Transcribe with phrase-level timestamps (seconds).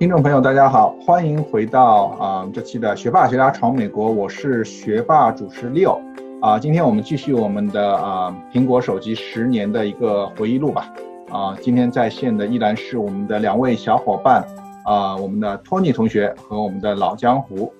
[0.00, 6.00] 听众朋友，大家好，欢迎回到啊、这期的学霸学渣闯美国，我是学霸主持 Leo
[6.40, 10.90] 啊、今天我们继续我们的啊、苹果手机十年的一个回忆录吧
[11.28, 14.42] 啊、今天在线的依然是我们的两位小伙伴
[14.86, 17.70] 啊、我们的托尼同学和我们的老江湖。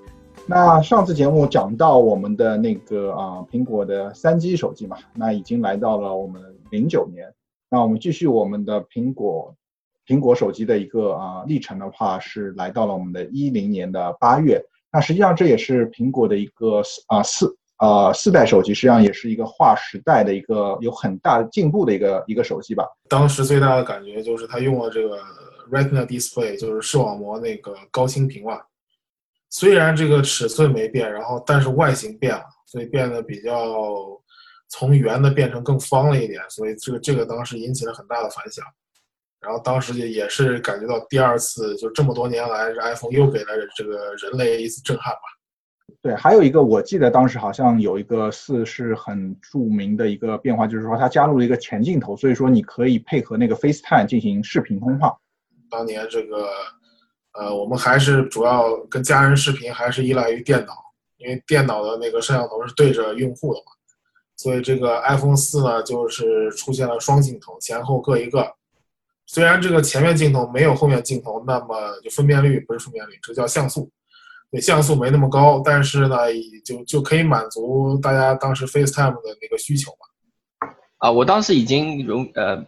[0.47, 7.33] 那上次节目讲到我们的那个啊、苹果的三 G 手机嘛，那已经来到了我们零九年。
[7.71, 9.55] 那我们继续我们的苹果
[10.11, 14.61] 苹果手机的一个啊、历程的话，是来到了我们的一零年的八月。
[14.91, 22.85] 那实际上这也是苹果的一个啊四啊四代手机，实际上也是一个划时代的一个有很大的进步的一个一个手机吧。
[23.09, 25.17] 当时最大的感觉就是它用了这个
[25.71, 28.59] Retina Display，就是视网膜那个高清屏嘛。
[29.49, 34.21] 虽然这个尺寸没变，然后但是外形变了，所以变得比较
[34.69, 38.65] 从圆的变成更方了一点，所以这个这个当时引起了很大的反响。
[39.41, 45.21] 然后当时也也是感觉到第二次，就这么多年来，这 iPhone 又给了这个人类一次震撼吧。
[46.03, 55.17] 对，还有一个我记得当时好像有一个四是很著名的一个变化，就是说它加入了一个前镜头，所以说你可以配合那个 FaceTime 进行视频通话。
[55.71, 56.47] 当年这个，
[57.33, 60.75] 呃，我们还是主要跟家人视频，还是依赖于电脑，
[61.17, 63.73] 因为电脑的那个摄像头是对着用户的嘛，
[64.37, 68.55] 所以这个 iPhone 四呢，就是出现了双镜头，前后各一个。
[69.33, 73.89] 虽然这个前面镜头没有后面镜头那么就分辨率不是分辨率，这叫像素，
[74.51, 76.17] 对像素没那么高，但是呢，
[76.65, 80.69] 就就可以满足大家当时 FaceTime 的那个需求嘛。
[80.99, 82.67] 啊，我当时已经荣呃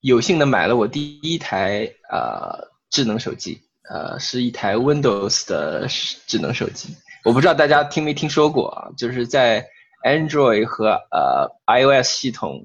[0.00, 5.86] 有幸的买了我第一台呃智能手机，呃是一台 Windows 的
[6.26, 6.96] 智能手机。
[7.24, 9.64] 我不知道大家听没听说过啊，就是在
[10.04, 12.60] Android 和呃 iOS 系统，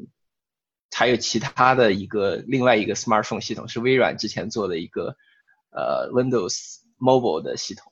[0.92, 5.16] 还有其他的一个另外一个 smartphone 系统是微软之前做的一个
[5.72, 7.92] 呃 Windows Mobile 的系统。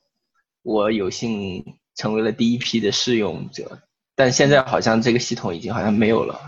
[0.62, 3.78] 我有幸成为了第一批的试用者，
[4.16, 6.40] 但现在好像这个系统已经好像没有了。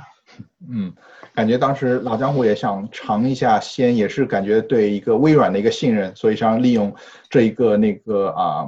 [0.68, 0.92] 嗯，
[1.34, 6.94] 感觉当时老江湖也想尝一下鲜，也是感觉对一个微软的一个信任，所以想利用
[7.30, 8.66] 这一个那个啊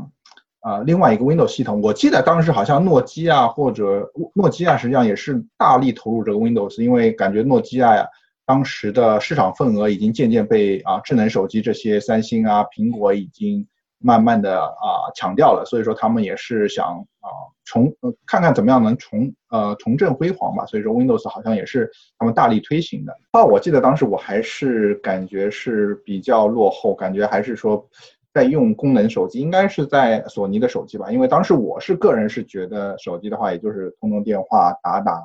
[0.61, 1.81] 啊、另外一个 Windows 系统。
[1.83, 8.07] 我记得当时好像诺基亚或者诺基亚实际上也是大力投入这个 Windows，因为感觉诺基亚呀
[8.47, 13.67] 当时的市场份额已经渐渐被啊智能手机这些三星啊苹果已经
[13.99, 16.87] 慢慢的啊抢掉了，所以说他们也是想
[17.21, 17.29] 啊
[17.65, 17.95] 重
[18.27, 23.15] 看看怎么样能重呃重振辉煌吧，所以说 Windows 好像也是他们大力推行的。
[23.33, 27.87] 啊，我记得当时我还是感觉是比较落后，感觉还是说
[28.33, 35.21] 在用功能手机，应该是在索尼的手机吧，因为当时我是个人是觉得手机的话，也就是通通电话、打打。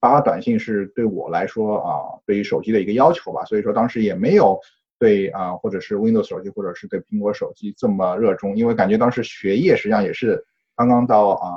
[0.00, 4.60] 发发短信是对我来说啊，对于手机的一个要求吧，所以说当时也没有
[4.98, 10.44] 对啊，或者是 Windows 手机，或者是对苹果手机这么热衷，因为感觉当时学业实际上也是
[10.76, 11.48] 刚刚到啊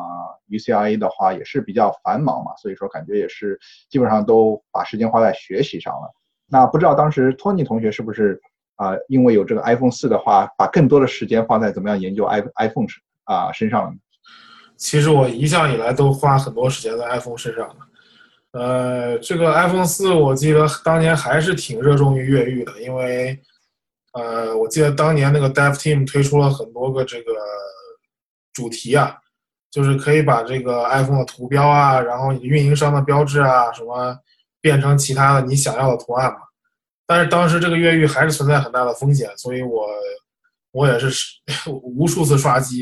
[0.49, 3.59] UCLA 的话也是比较繁忙嘛，所以说感觉也是
[3.89, 6.09] 基本上都把时间花在学习上了。
[6.47, 8.41] 那不知道当时托尼同学是不是
[8.77, 12.87] 啊，因为有这个 iPhone 四的话，把更多的时间放在怎么样研究 i iPhone
[13.25, 13.93] 啊身上了？
[14.77, 17.75] 其实我一向以来都花很多时间在 iPhone 身上的。
[18.59, 23.39] 呃，这个 iPhone 四，我记得当年还是挺热衷于越狱的，因为，
[24.13, 27.33] 呃，我记得当年那个 Dev Team 推出了很多个这个
[28.53, 29.17] 主题啊，
[29.69, 34.17] 就是可以把这个 iPhone 的图标啊，然后运营商的标志啊，什么
[34.61, 36.39] 变成其他的你想要的图案嘛。
[37.07, 39.87] 但是当时这个越狱还是存在很大的风险，所以我
[40.71, 41.09] 我也是
[41.71, 42.81] 无数次刷机，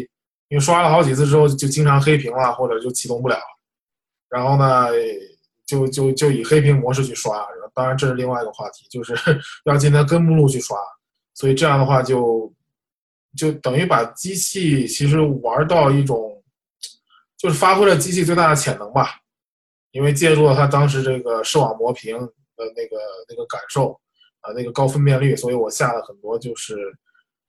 [0.50, 3.38] 因为刷了好几次之后就经常黑屏了，或者就启动不了。
[4.28, 4.88] 然后呢，
[5.66, 9.14] 就就就以黑屏模式去刷，当然这是另外一个话题，就是
[9.66, 10.76] 要进它根目录去刷，
[11.36, 12.52] 所以这样的话就
[13.38, 16.44] 就等于把机器其实玩到一种，
[17.38, 19.20] 就是发挥了机器最大的潜能吧，
[19.92, 22.98] 因为借助了它当时这个视网膜屏的那个
[23.30, 24.00] 那个感受
[24.46, 26.76] 啊、那个高分辨率，所以我下了很多就是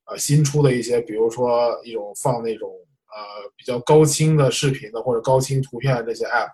[0.06, 6.50] 呃新出的一些，比如说一种放那种呃比较高清的视频的或者高清图片的这些 app。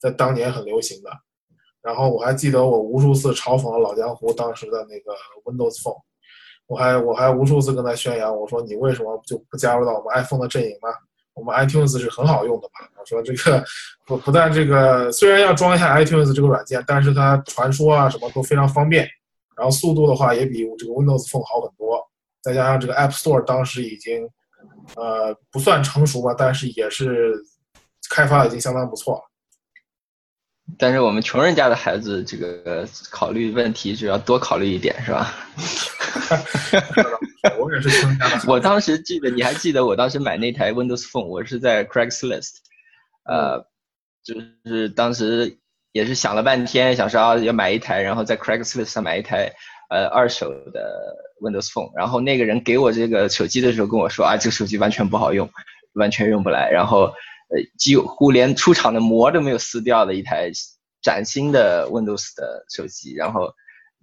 [0.00, 1.10] 在当年很流行的，
[1.80, 5.12] 然后我还记得我无数次嘲讽了老江湖当时的那个
[5.44, 6.02] Windows Phone，
[6.66, 10.88] 我还我还无数次跟他宣扬，我说你为什么就不加入到我们 iPhone 的阵营呢？
[11.34, 12.88] 我们 iTunes 是很好用的嘛。
[12.98, 13.64] 我说这个
[14.04, 19.08] 不不但这个虽然要装一下 iTunes 这个软件，但是它传输啊什么都非常方便，
[19.56, 22.00] 然后速度的话也比这个 Windows Phone 好很多。
[22.42, 24.28] 再加上这个 App Store 当时已经
[24.96, 27.34] 呃不算成熟吧，但是也是
[28.10, 29.20] 开发已经相当不错了。
[30.78, 35.34] 但是我们穷人家的孩子，这个考虑问题就要多考虑一点，是吧？
[37.60, 38.50] 我也是穷人家的。
[38.50, 42.52] 我当时记得，你还记得我当时买那台 Windows Phone，我是在 Craigslist，
[43.24, 43.58] 呃，
[44.24, 44.34] 就
[44.64, 45.58] 是当时
[45.92, 49.52] 也是想了半天，想说啊要买一台，然后在 Craigslist 上买一台
[49.88, 55.48] 呃二手的 Windows Phone，然后那个人给我这个手机的时候跟我说啊，这个手机完全不好用，
[55.94, 60.50] 完全用不来，然后呃几乎连出厂的膜都没有撕掉的一台
[61.02, 63.52] 崭新的 Windows 的手机，然后。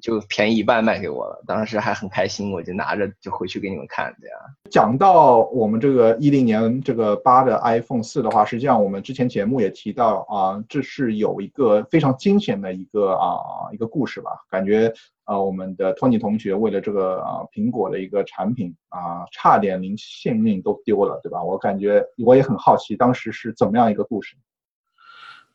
[0.02, 4.38] 就便宜一半卖给我了，当时还很开心，我就拿着就回去给你们看，这样。
[4.72, 13.40] 讲到我们这个一零年这个八的 iPhone 四的话，实际上我们之前节目也提到啊，这是有一个非常惊险的一个啊
[13.74, 14.32] 一个故事吧？
[14.50, 14.94] 感觉
[15.26, 21.44] 啊，我们的托尼同学为了这个啊苹果的一个产品啊，差点连性命都丢了，对吧？
[21.44, 24.36] 我感觉我也很好奇，当时是怎么样一个故事？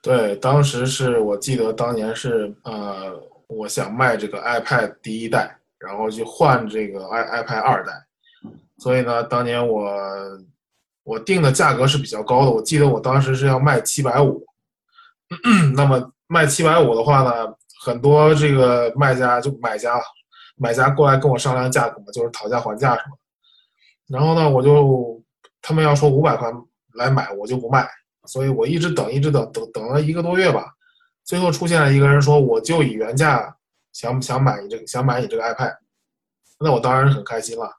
[0.03, 3.19] 对，当时是我记得当年是呃。
[3.49, 7.93] 我想卖这个 iPad 第一代，然后去换这个 i iPad 二代，
[8.79, 9.91] 所以呢，当年我
[11.03, 14.45] 我定的价格是比较高的，我记得我当时是要卖七百五，
[15.77, 17.55] 那么卖七百五的话呢，
[17.85, 20.01] 很多这个卖家就买家
[20.57, 23.19] 买家过来跟我商量价格嘛，就是讨价还价什么，
[24.09, 25.23] 然后呢，我就
[25.61, 26.51] 他们要说五百块
[26.95, 27.87] 来买，我就不卖，
[28.27, 30.73] 所以我一直等，一直等，等等了一个多月吧。
[31.25, 33.57] 最后出现了一个人说：“我就以原价
[33.93, 35.75] 想想买你这个，想买你这个 iPad。”
[36.61, 37.71] 那我当然很开心了。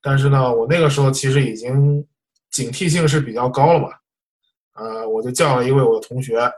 [0.00, 2.06] 但是呢，我那个时候其实已经
[2.50, 3.88] 警惕性是比较高了嘛。
[4.74, 6.52] 呃，我就叫了一位我的同学，啊，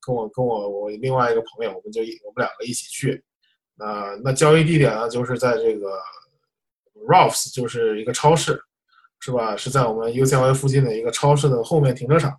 [0.00, 3.22] 跟我跟我我另外一个朋友，我们就我们两个一起去。
[3.74, 5.98] 那那交易地点呢，就是在这个
[7.08, 8.60] Ralphs，就是一个超市，
[9.20, 9.56] 是吧？
[9.56, 12.38] 是在我们 UCLA 附近的一个超市的后面停车场。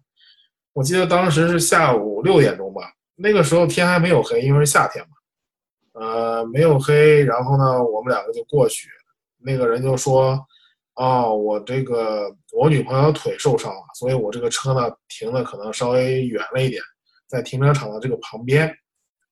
[0.73, 2.81] 我记得当时是下午六点钟吧。
[3.21, 7.23] 那个时候天还没有黑，因为是夏天嘛，呃，没有黑。
[7.23, 8.89] 然后呢，我们两个就过去，
[9.37, 10.39] 那个人就说
[10.95, 16.81] ：“哦，我这个我女朋友腿受伤了，所以我这个车呢停的可能稍微远了一点，
[17.27, 18.67] 在停车场的这个旁边，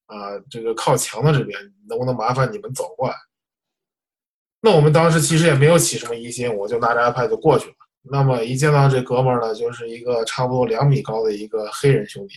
[0.06, 3.16] 啊，这个靠墙的这边，能不能麻烦你们走过来？”
[4.62, 7.76] 那我们当时其实也没有起什么疑心，我就拿着 iPad 就过去了。
[8.02, 12.36] 那么一见到这哥们儿呢，就是一个差不多两米高的一个黑人兄弟。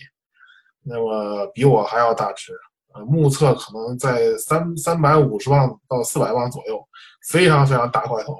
[0.85, 2.51] 那么比我还要大只，
[2.93, 6.85] 呃，目测可能在三三百五十磅到四百磅左右，
[7.29, 8.37] 非常非常大块头。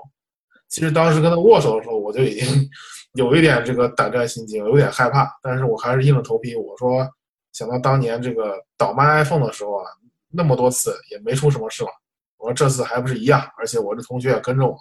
[0.68, 2.70] 其实当时跟他握手的时候，我就已经
[3.14, 5.30] 有一点这个胆战心惊，有点害怕。
[5.42, 7.08] 但是我还是硬着头皮，我说，
[7.52, 9.86] 想到当年这个倒卖 iPhone 的时候啊，
[10.30, 11.90] 那么多次也没出什么事嘛。
[12.38, 14.78] 我说这次还不是一样，而且我这同学也跟着我，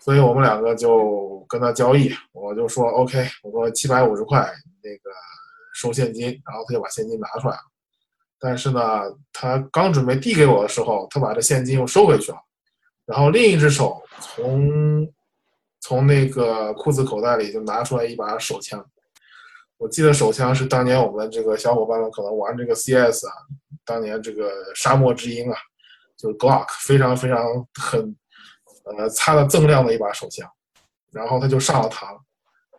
[0.00, 4.40] 所以我们两个就跟他交易，我就说 OK，我说七百五十块
[4.82, 5.10] 那个。
[5.78, 7.62] 收现金，然后他就把现金拿出来了。
[8.40, 8.80] 但是呢，
[9.32, 12.38] 他刚准备递给我的时候，他把这现金又收回去了。
[13.06, 15.08] 然后另一只手从
[15.80, 18.84] 从那个裤子口袋里就拿出来一把手枪。
[19.76, 23.32] 我记得手枪是当年我们这个小伙伴们可能玩这个 CS 啊，
[23.84, 25.56] 当年这个沙漠之鹰啊，
[26.16, 27.38] 就是 Glock，非常非常
[27.80, 28.16] 很
[28.84, 30.50] 呃擦的锃亮的一把手枪。
[31.12, 32.18] 然后他就上了膛。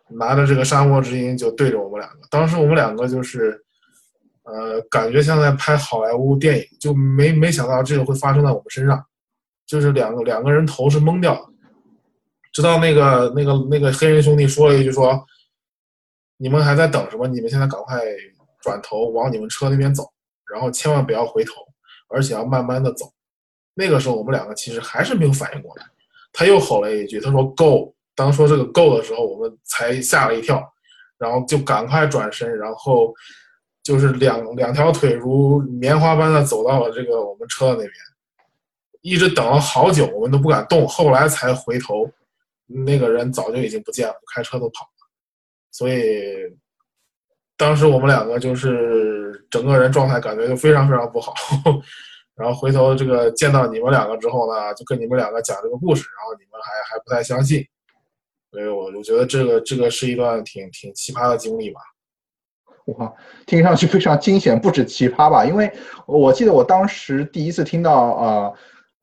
[0.09, 3.63] 拿着这个沙漠之鹰就对着我们两个，当时我们两个就是，
[4.43, 9.05] 呃，感觉像在拍好莱坞电影，就没没想到这个会发生在我们身上，
[9.67, 11.51] 就是两个两个人头是懵掉，
[12.51, 15.23] 直到那个那个那个黑人兄弟说了一句说，
[16.37, 17.27] 你们还在等什么？
[17.27, 18.01] 你们现在赶快
[18.61, 20.11] 转头往你们车那边走，
[20.51, 21.53] 然后千万不要回头，
[22.09, 23.05] 而且要慢慢的走。
[23.75, 25.85] 那个时候我们两个其实还是没有反应过来，
[26.33, 27.93] 他又吼了一句，他说 “Go”。
[28.19, 30.61] 当说这个够的时候，我们才吓了一跳，
[31.17, 33.13] 然后就赶快转身，然后
[33.81, 37.93] 就是两两条腿如棉花般的走到了这个我们车的那边，
[38.99, 42.11] 一直等了好久，我们都不敢动，后来才回头，
[42.67, 45.07] 那个人早就已经不见了，开车都跑了，
[45.71, 46.03] 所以
[47.55, 51.33] 当时我们两个就是整个人状态感觉就非常非常不好，
[52.35, 57.65] 然后回头这个见到你们两个之后呢，就跟你们两个讲这个故事，然后你们还还不太相信。
[58.51, 61.79] 所以，我我觉得这个这个是一段挺挺奇葩的经历吧。
[62.97, 63.13] 哇，
[63.45, 65.45] 听上去非常惊险，不止奇葩吧？
[65.45, 65.71] 因为
[66.07, 68.53] 我记得我当时第一次听到呃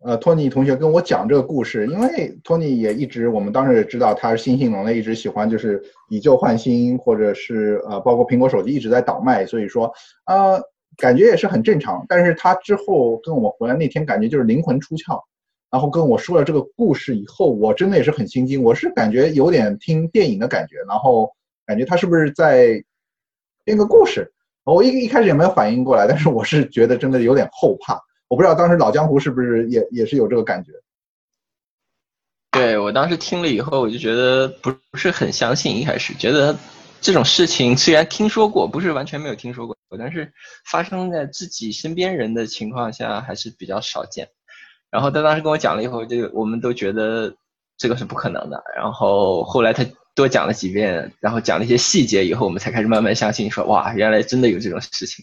[0.01, 9.93] 呃托尼同学跟我讲这个故事，因为托尼也一直我们当时也知道他是新兴龙类，一直喜欢就是以旧换新，或者是呃包括苹果手机一直在倒卖，所以说
[10.25, 10.61] 呃
[10.97, 12.05] 感觉也是很正常。
[12.09, 15.23] 但是他之后跟我回来那天，感觉就是灵魂出窍。
[15.71, 21.31] 然后跟我说了这个故事以后，我真的也是很心惊，我是感觉有点听电影的感觉，然后
[21.67, 22.83] 感觉他是不是在
[23.65, 24.33] 编个故事？
[24.65, 28.01] 我一一开始也没有反应过来，但是我是觉得真的有点后怕。
[28.29, 30.73] 我不知道当时老江湖是不是也也是有这个感觉。
[32.51, 36.57] 对我当时听了以后，我就觉得不不是很相信，一开始觉得
[37.01, 40.33] 这种事情虽然听说过，不是完全没有听说过，但是
[40.69, 44.31] 发生在自己身边人的情况下还是比较少见。
[44.97, 47.31] 然后他当时跟我讲了以后，就我们都觉得
[47.77, 48.59] 这个是不可能的。
[48.75, 49.85] 然后后来他
[50.15, 55.23] 多讲了几遍，然后讲了一些细节以后，我们才开始慢慢相信，说哇，原来真的有这种事情。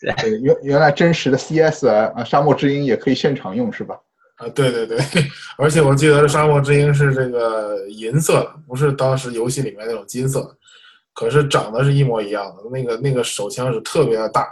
[0.00, 0.10] 对，
[0.40, 3.94] 原原来真实的 CS 啊，沙漠之鹰也可以现场用，是吧？
[4.36, 4.98] 啊，对对对，
[5.58, 10.56] 而且我记得沙漠之鹰是这个银色的，不是当时游戏里面那种金色的，
[11.12, 12.70] 可是长得是一模一样的。
[12.72, 14.48] 那个那个手枪是特别的大，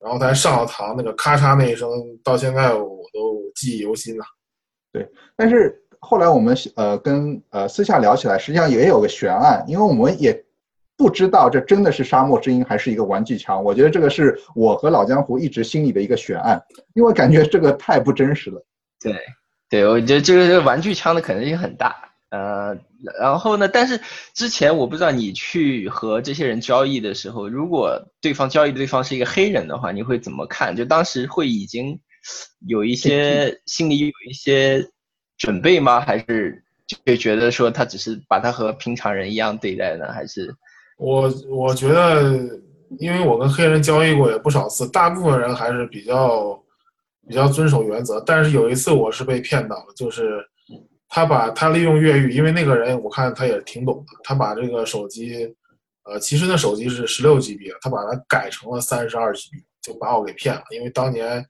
[0.00, 1.88] 然后他上了膛，那个咔嚓那一声，
[2.24, 4.24] 到现在我都记忆犹新呢。
[4.92, 10.44] 对，但是后来我们呃跟呃私下聊起来，实际上也有个悬案，因为我们也
[10.96, 13.62] 不知道这真的是沙漠之鹰还是一个玩具枪。
[13.62, 16.60] 我觉得这个是我和老江湖一直心里的一个悬案，
[16.94, 18.64] 因为感觉这个太不真实了。
[19.00, 19.14] 对，
[19.68, 21.94] 对，我觉得这个玩具枪的可能性很大，
[22.30, 22.76] 呃，
[23.18, 24.00] 然后呢，但是
[24.34, 30.74] 之前我不知道你去和这些人交易的时候，如果对方交易对方是一个黑人的话，你会怎么看？
[30.74, 31.98] 就当时会已经
[32.66, 34.86] 有一些心里有一些
[35.38, 36.00] 准备吗？
[36.00, 36.62] 还是
[37.04, 40.12] 就觉得说他只是把他和平常人一样对待呢？
[40.12, 40.54] 还是
[40.98, 42.22] 我我觉得，
[42.98, 46.60] 因为我跟黑人交易过也不少次，大部分人还是比较。
[47.28, 50.44] 比较遵守原则，但是有一次我是被骗到了，就是
[51.10, 55.54] 他把他利用越狱，因为那个人我看他也挺懂的，他把这个手机，
[56.04, 60.62] 呃，其实那手机是十六 GB 他把它改成了三十二 GB，就把我给骗了。
[60.70, 61.44] 因为当年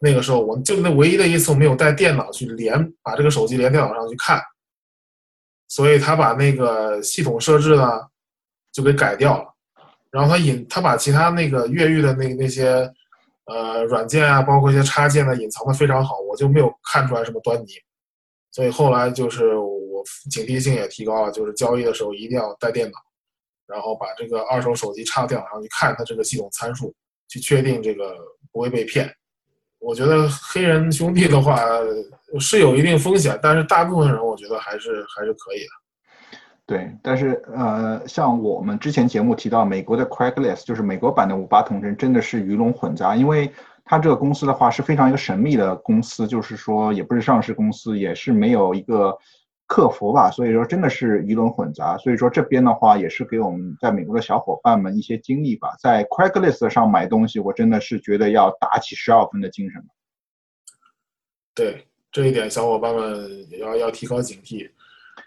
[0.00, 4.40] 那个时候，我就那唯一的一次我没有带电脑去连，把这个手机连电脑上去看，
[5.68, 8.00] 所以他把那个系统设置呢
[8.72, 9.44] 就给改掉了，
[10.10, 12.90] 然后他隐他把其他那个越狱的那那些。
[13.46, 17.72] 呃，软件啊，包括一些插件呢，隐藏的非常好，我就没有看出来什么端倪。
[18.50, 22.98] 所以后来就是我警惕性也提高了，就是交易的时候一定要带电脑，
[23.66, 26.92] 然后把这个二手手机插到电脑上去看它这个系统参数，
[27.28, 28.14] 去确定这个
[28.52, 29.08] 不会被骗。
[29.78, 31.58] 我觉得黑人兄弟的话
[32.38, 35.70] 是有一定风险，但是大部分人我觉得还是还是可以的。
[36.66, 43.16] 对，但是呃，像我们之前节目提到，美国的 Craigslist 就是美国版的五八同城，真的是鱼龙混杂。
[43.16, 43.50] 因为
[43.90, 49.18] 它这个公司的话是非常一个神秘的公司，就是说也不是上市公司，也是没有一个
[49.66, 51.98] 客服吧，所以说真的是鱼龙混杂。
[51.98, 55.74] 所以说这边的话也是给我们在美国的小伙伴们一些经历吧。
[55.80, 59.84] 在 Craigslist 上买东西，我真的是觉得要打起十二分的精神。
[61.52, 64.70] 对这一点，小伙伴们也要要提高警惕。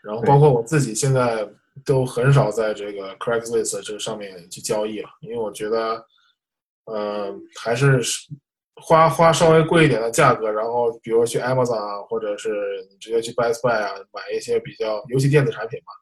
[0.02, 1.46] 然后包括我自己现在
[1.84, 6.06] 都很少在这个 Craigslist 这个上面去交易了，因为我觉得，
[6.86, 8.02] 呃，还是
[8.82, 12.50] 花花稍微贵一点的价格，然后比如去 Amazon 啊，或者是
[12.90, 15.94] 你直接去 Best Buy 啊，买一些比较尤其电子产品嘛，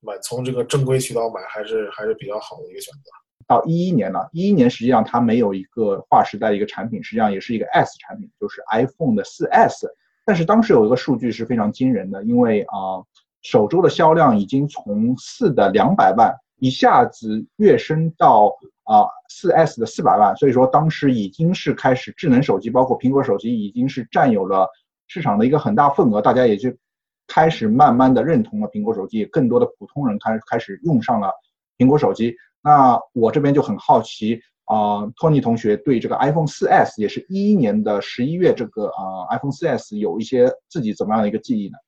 [0.00, 3.10] 买从这个正规渠道买还是还是比较好的一个选择。
[3.46, 9.88] 到一一年了，一一年实际上它没有一个划时代的一个产品，实际上也是一个 S 产品，就是 iPhone 的四 S，
[10.24, 13.02] 但是当时有一个数据是非常惊人的，因为啊。
[13.42, 16.30] 首周的销量已经从四的两百万
[16.60, 24.68] 一下子跃升到啊四 S 的四百万，所以说当时已经是开始智能手机，包括苹果手机已经是占有了
[25.08, 26.70] 市场的一个很大份额，大家也就
[27.26, 31.32] 开始慢慢的认同了苹果手机，更多的普通人开开始用上了
[31.78, 32.34] 苹果手机。
[32.62, 41.78] 那我这边就很好奇啊，Tony 同学对这个 iPhone 四 S 也是一一年的十一月这个啊 iPhone 四 S 有一些自己怎么样的一个记忆呢？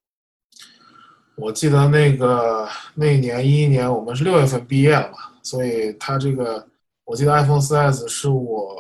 [1.35, 6.69] 我记得那个那一年一一年，我们是六月份毕业了嘛，所以他这个，
[7.05, 8.77] 我记得 iPhone 4S 是我，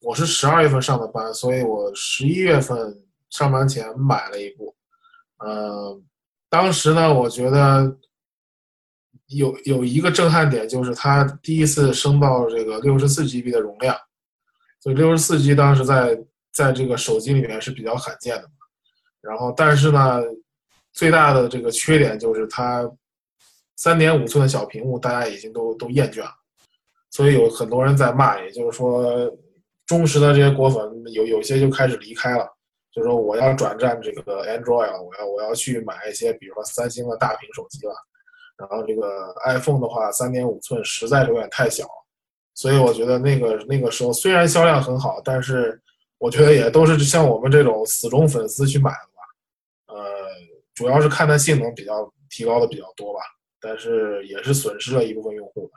[0.00, 4.74] 我是十二月份上的班，所以我十一月份上班前买了一部，
[5.38, 6.00] 呃，
[6.48, 7.96] 当时呢，我觉得
[9.26, 13.94] 有有一个震撼点，就是它第一次升到这个六十四 GB 的容量，
[14.80, 16.16] 所以六十四 G 当时在
[16.52, 18.48] 在这个手机里面是比较罕见的，
[19.20, 20.22] 然后但是呢。
[20.92, 22.90] 最大的这个缺点就是它
[23.76, 26.30] 三点五寸的小屏幕，大家已经都都厌倦了，
[27.10, 29.30] 所以有很多人在骂，也就是说，
[29.86, 32.44] 忠实的这些果粉有有些就开始离开了，
[32.92, 37.94] 就说我要转战这个 Android 了，我要我要去买一些，比如说三星的大屏手机了，
[38.56, 41.86] 然后这个 iPhone 的话，三点五寸实在是有点太小，
[42.54, 45.80] 所以我觉得那个那个时候虽然销量很好，但是
[46.18, 49.17] 我觉得也都是像我们这种死忠粉丝去买的。
[50.78, 53.18] 主要是看它性能比较提高的比较多吧，
[53.60, 55.72] 但是也是损失了一部分用户的。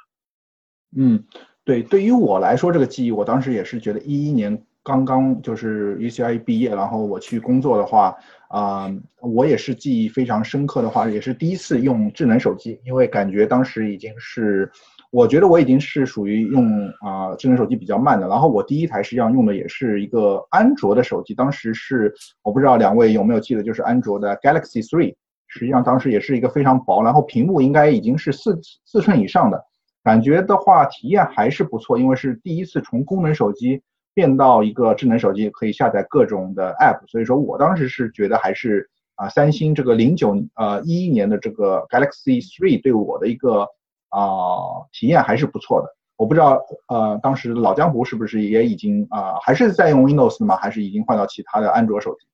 [0.95, 1.25] 嗯，
[1.63, 8.15] 对，对于我来说，这个记忆我当时也是觉得一一年刚刚就是 UCI 毕业，然后我去工作的话，
[8.49, 14.71] 啊，我也是记忆非常深刻的话，也是第一次用智能手机，因为感觉当时已经是，
[15.11, 18.27] 我觉得我已经是属于用啊智能手机比较慢的。
[18.27, 22.13] 然后我第一台实际上用的也是一个安卓的手机，当时是
[22.43, 25.13] 我不知道两位有没有记得，就是安卓的 Galaxy Three，
[25.47, 29.61] 实际上当时也是一个非常薄，然后屏幕应该已经是四四寸以上的。
[30.01, 33.81] 感觉的话，体验还是不错，因为是第一次从功能手机
[34.13, 43.67] 变到一个智能手机，可以下载各种的 App，所以说我当时是觉得还是啊，三星这个零九呃一一年的这个 Galaxy Three 对我的一个
[44.11, 45.87] 啊体验还是不错的。
[46.17, 50.55] 我不知道呃当时老江湖是不是也已经啊还是在用 Windows 吗？
[50.55, 52.27] 还是已经换到其他的安卓手机？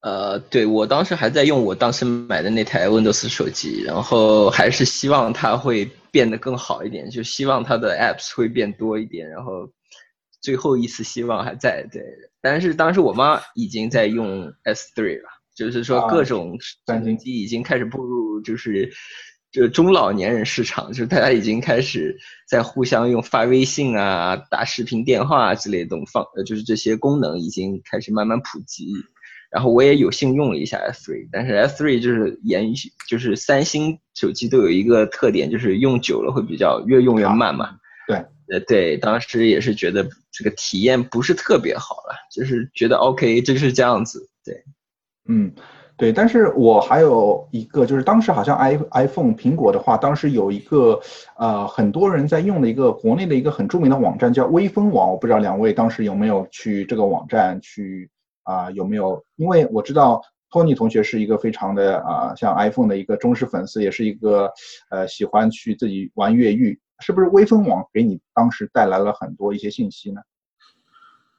[0.00, 9.70] 呃，对我当时还在用我当时买的那台 Windows 手机，然后还是希望它会变得更好一点，就希望它的 Apps 会变多一点，然后
[10.40, 11.86] 最后一丝希望还在。
[11.92, 12.02] 对，
[12.40, 18.92] 但是当时我妈已经在用 S3 了，就是说各种三星机已经开始步入就是
[19.52, 22.18] 这中老年人市场，就是大家已经开始
[22.48, 28.92] 在互相用发微信啊、打视频电话之类的东方，呃，就是这些功能已经开始慢慢普及。
[29.50, 37.76] 然后我也有幸用了一下 S3，但是 S3 就是延续，就是三星手机都有一个特点，就是用久了会比较越用越慢嘛。
[38.08, 38.16] 对，
[38.48, 44.30] 呃对，当时也是觉得这个体验不是特别好了，就是觉得 OK 就是这样子。
[44.42, 44.64] 对，
[45.28, 45.52] 嗯，
[45.96, 51.00] 对，但是我还有一个，就是当时好像 i iPhone 苹果的话，当时有一个
[51.36, 58.10] 呃很多人在用的一个国内的一个很著名的网站叫微风网，我不知道两位当时有没有去这个网站去。
[58.44, 59.24] 啊，有没有？
[59.36, 60.20] 因为我知道
[60.50, 64.50] 托尼同学是一个非常的啊，像 iPhone 的一个忠实粉丝，也是一个
[64.90, 70.20] 呃喜欢去自己玩越狱，是不是微风网给你当时带来了很多一些信息呢？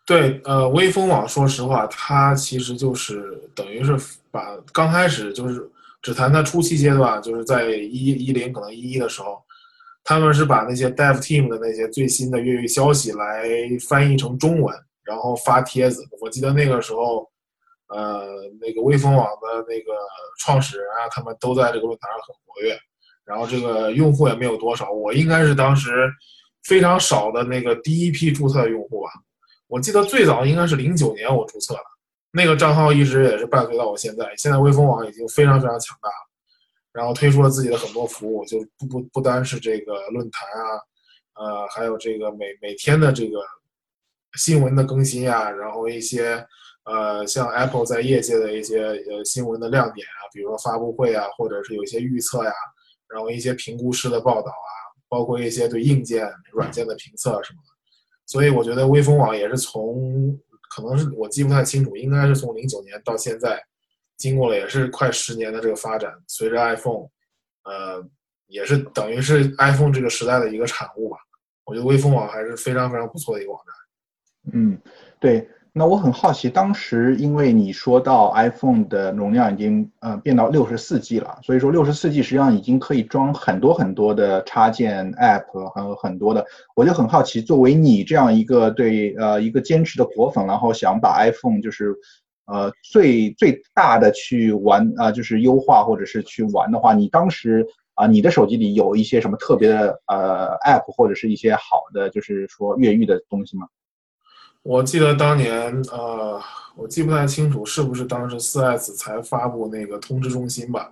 [0.06, 3.98] 对，呃，微风网，说实话，它其实就是等于是
[4.32, 5.70] 把刚开始就是
[6.02, 9.42] 只谈它初期阶段，就是在一一零可能一一的时候，
[10.04, 13.48] 他们是把那些 Dev Team 的那些最新的越狱消息来
[13.88, 14.76] 翻译成中文。
[15.06, 17.30] 然后发帖子，我记得那个时候，
[17.88, 18.26] 呃，
[18.62, 19.92] 那个微风网的那个
[20.40, 22.74] 创始人啊，他们都在这个论坛上很活跃。
[23.26, 26.10] 然后这个用户也没有多少，我应该是当时
[26.64, 29.10] 非常少的那个第一批注册的用户吧。
[29.74, 31.82] 我记得最早应该是零九年我注册的，
[32.32, 34.32] 那个账号一直也是伴随到我现在。
[34.38, 36.30] 现在微风网已经非常非常强大了，
[36.92, 43.40] 然后推出了自己的很多服务，就不不不单是这个论坛啊，呃，还有这个每每天的这个。
[44.36, 46.44] 新闻的更新啊，然后一些
[46.86, 52.52] 呃，像 Apple 在业界的一些呃新闻的亮点啊，比如说发布会啊，或者是有一些预测呀，
[53.08, 54.74] 然后一些评估师的报道啊，
[55.08, 57.73] 包括一些对硬件、软件的评测什么的。
[58.26, 60.38] 所以我觉得微风网也是从，
[60.70, 63.64] 可能是我记不太清楚，应该是从零九年到现在，
[64.18, 67.08] 经过了也是快十年的这个发展，随着 iPhone，
[67.64, 68.04] 呃，
[68.48, 71.18] 也是等于是 iPhone 这个时代的一个产物吧。
[71.66, 74.54] 我觉得微风网还是非常非常不错的一个网站。
[74.54, 74.78] 嗯，
[75.20, 91.96] 对，那我很好奇，当时因为你说到 iPhone 的容量已经呃变到六十四 G 了，所以说六十四 G 实际上已经可以装很多很多的插件 App 还有很多的，我就很好奇，作为你这样一个对呃一个坚持的果粉，然后想把 iPhone 就是
[92.46, 103.66] 呃最最大的去玩啊，就是优化或者是去玩的话，你当时啊你的手机里有一些什么特别的呃 App 或者是一些好的就是说越狱的东西吗？
[104.64, 106.42] 我记得当年，呃，
[106.78, 110.90] 我记不太清楚是不是当时四 S 才发布那个通知中心吧？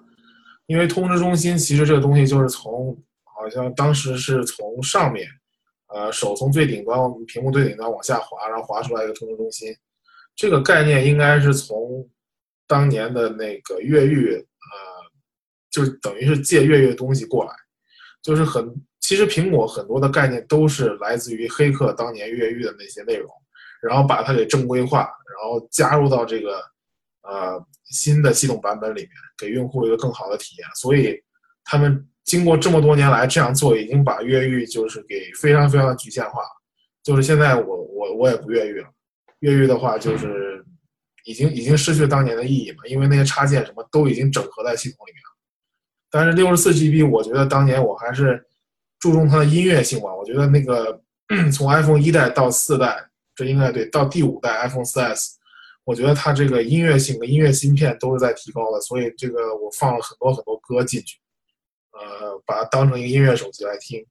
[0.65, 5.25] 因为通知中心其实这个东西就是从，好像当时是从上面，
[5.87, 9.73] 呃，手从最顶端屏幕最顶端往下滑，然后滑出来一个通知中心。
[10.35, 12.05] 这个概念应该是从
[12.67, 14.75] 当年的那个越狱，呃，
[15.69, 17.51] 就等于是借越狱的东西过来，
[18.21, 23.29] 就是很，其实苹果很多的概念都是来自于黑客当年越狱的那些内容。
[23.81, 26.61] 然后把它给正规化，然后加入到这个
[27.23, 30.67] 呃新的系统版本里面，给用户一个更好的体验。
[30.75, 31.19] 所以
[31.63, 36.41] 他们经过这么多年来这样做，已经把越狱就是给非常非常的局限化。
[37.03, 38.87] 就是现在我我我也不越狱了，
[39.39, 40.63] 越狱的话就是
[41.25, 45.31] 已经已经失去当年的意义嘛，因为那些插件什么都已经整合在系统里面了。
[46.11, 48.45] 但是六十四 GB，我觉得当年我还是
[48.99, 50.13] 注重它的音乐性吧。
[50.13, 51.01] 我觉得那个
[51.51, 53.07] 从 iPhone 一代到四代。
[53.35, 55.35] 这应该对，到第五代 iPhone 4S，
[55.83, 61.17] 我觉得它这个音乐性和音乐芯片都是在提高的，所以这个我放了很多很多歌进去，
[61.93, 64.05] 呃，把它当成一个音乐手机来听。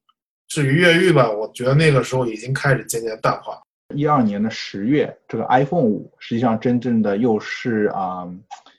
[0.48, 3.60] 至于越狱吧，我觉得那个时候已经开始渐渐淡化。
[3.94, 8.28] 一二年的十月，这个 iPhone 五实际上真正的又是啊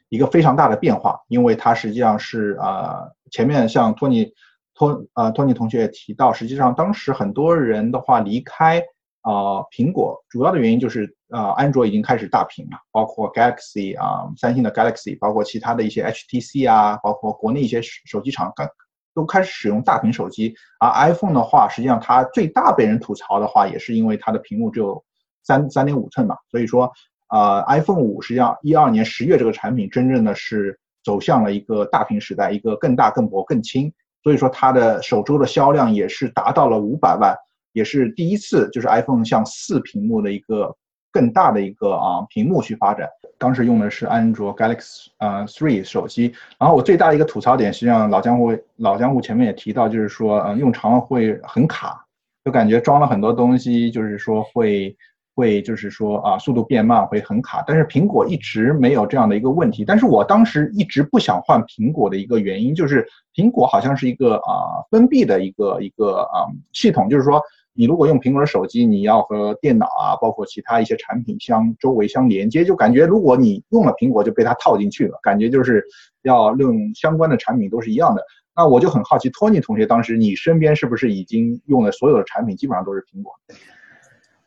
[0.09, 4.29] 一个非常大的变化，因为它实际上是啊前面像托尼
[4.73, 8.81] 托啊托尼同学也提到，实际上当时很多人的话离开
[9.21, 18.67] 啊苹果，主要的原因就是啊安卓已经开始大屏了，包括 Galaxy 啊三星的 Galaxy，包括其他的一些 HTC 啊，包括国内一些手机厂刚。
[19.13, 25.03] 都开始使用大屏手机，而 iPhone 的话，实际上它最大被人吐槽的话，也是因为它的屏幕只有
[25.43, 26.37] 三三点五寸嘛。
[26.49, 26.89] 所以说，
[27.27, 33.91] 呃，iPhone 五实际上一二年十月这个产品真正的是走向了一个大屏时代，一个更大、更薄、更轻。
[34.23, 37.35] 所以说它的首周的销量也是达到了五百万，
[37.73, 40.75] 也是第一次就是 iPhone 向四屏幕的一个
[41.11, 43.07] 更大的一个啊屏幕去发展。
[43.37, 52.05] 当时用的是安卓 Galaxy 呃 Three 手机，然后我最大的一个吐槽点，实际上老江湖老江湖前面也提到，就是说，嗯，用长了会很卡，
[52.45, 54.95] 就感觉装了很多东西，就是说会
[55.33, 57.63] 会就是说啊速度变慢，会很卡。
[57.65, 59.83] 但是苹果一直没有这样的一个问题。
[59.83, 67.41] 但是我当时一直不想换苹果的一个原因，就是苹果好像是一个啊封闭的一个一个啊系统，就是说。
[67.73, 75.85] 你如果用苹果手机，你要和电脑啊，包括其他一些产品相周围相连接，就感觉如果你用了苹果，就被它套进去了，感觉就是
[76.21, 78.21] 要用相关的产品都是一样的。
[78.53, 83.33] 那我就很好奇，托尼同学，当时你身边是不是已经用的所有的产品基本上都是苹果？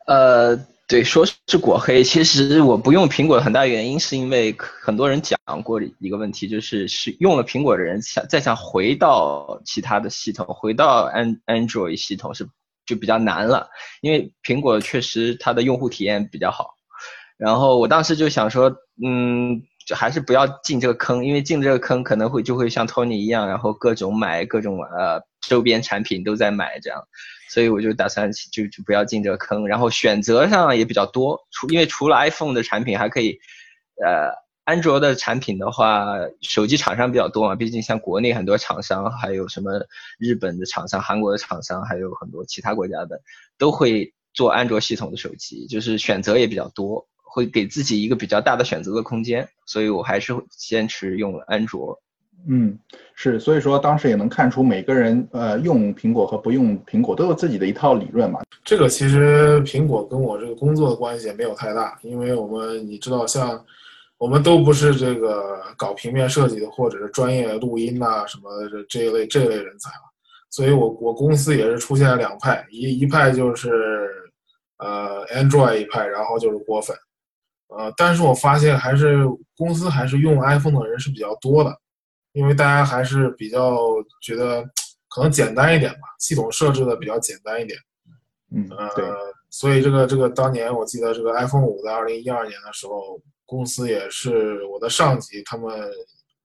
[0.05, 0.55] 呃，
[0.87, 12.47] 对，说是果黑，其实我不用苹果的很大原因是因为很多人讲过一个问题，就是是用了苹果的人想再想回到其他的系统，回到安 Android 系统是。
[12.85, 13.69] 就比较难了，
[14.01, 16.75] 因为苹果确实它的用户体验比较好。
[17.37, 27.01] 然后我当时就想说，嗯，就还是不要进这个坑，因为进这个坑可能会就会像 Tony 一样，然后各种买各种呃周边产品都在买这样。
[27.49, 29.67] 所以我就打算就就不要进这个坑。
[29.67, 33.37] 然后选择上也比较多，除因为除了 iPhone 的产品还可以，
[34.03, 34.44] 呃。
[34.65, 39.71] 安卓的产品的话，手机厂商比较多嘛，毕竟像国内很多厂商，还有什么
[40.17, 43.21] 日本的厂商、韩国的厂商，还有很多其他国家的，
[43.59, 52.01] 都会做安卓系统的手机，就是选择也比较多，会给自己一个比较大的选择的空间，所以我还是坚持用安卓。
[52.47, 52.75] 嗯，
[53.13, 58.41] 是，所以说当时也能看出每个人呃用苹果和不用苹果都有自己的一套理论嘛。
[58.63, 63.63] 这个其实苹果跟我这个工作的关系也没有太大，因为我们你知道像。
[64.17, 70.03] 我们都不是这个搞平面设计的，或者是专业录音呐什么这这一类这一类人才了，
[70.49, 74.09] 所以我我公司也是出现了两派，一一派就是
[74.77, 76.95] 呃 Android 一派，然后就是果粉，
[77.67, 79.25] 呃，但是我发现还是
[79.57, 81.77] 公司还是用 iPhone 的人是比较多的，
[82.31, 83.77] 因为大家还是比较
[84.21, 84.63] 觉得
[85.09, 87.77] 可能简单一点吧，系统设置的比较简单一点，
[88.55, 89.05] 嗯，对，
[89.49, 93.21] 所以这个这个当年我记得这个 iPhone 五在二零一二年的时候。
[93.45, 95.71] 公司也是我的上级，他们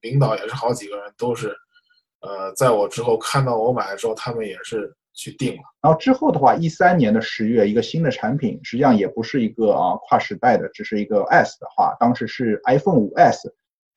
[0.03, 1.55] 领导也是好几个人，都是，
[2.21, 5.63] 呃，在我之后看到我买了之后，他们也是去订了。
[5.83, 13.49] 然后之后的话，一三年的十月，一个新的产品，实际上也不是一个啊跨时代的，只是一个 S 的话，当时是 iPhone 五 S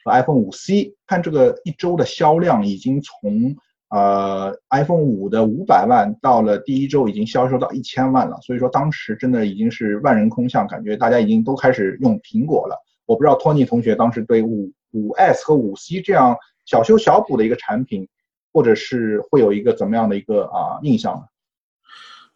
[0.04, 0.96] 和 iPhone 五 C。
[1.06, 3.56] 看这个一周的销量，已经从
[3.90, 8.38] 呃 iPhone 五的五百万到了第一周已经销售到一千万了。
[8.42, 12.82] 所以说当时真的已经是万人空巷，感觉大家已经都开始用苹果了。
[13.06, 18.08] 我不知道托尼同学当时对五五 S 和五 C 这样小修小补的一个产品，
[18.54, 21.24] 或者是会有一个怎么样的一个啊印象呢？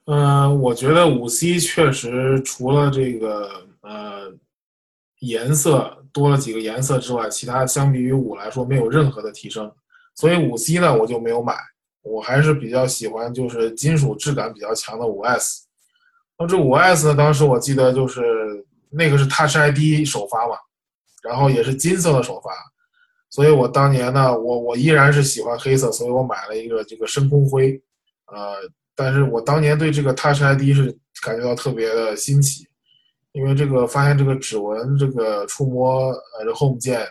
[0.05, 3.49] 嗯，我觉得五 C 确实除了这个
[3.81, 4.33] 呃
[5.19, 9.71] 颜色多了几个颜色之外，其他相比于五来说没有任何的提升，
[10.15, 11.55] 所以五 C 呢我就没有买，
[12.01, 15.65] 我还是比较喜欢就是金属质感比较强的五 S。
[16.37, 18.65] 那这五 S 呢，当时我记得就是。
[18.89, 20.55] 那个是 Touch ID 首发嘛，
[21.23, 22.51] 然后也是金色的首发，
[23.29, 27.73] 所以我当年呢，我我依然是喜欢黑色，所以我买了一个这个深空灰，
[28.27, 28.55] 呃，
[28.95, 32.65] 但是我当年对这个 Touch ID 是感觉到特别的新奇，
[33.33, 37.05] 因为这个发现这个指纹这个触摸呃这 Home 键，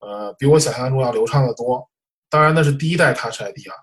[0.00, 1.88] 呃比我想象中要流畅的多，
[2.28, 3.74] 当然那是第一代 Touch ID 啊，